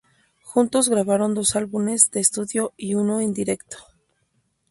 [0.41, 3.77] Juntos grabaron dos álbumes de estudio y uno en directo.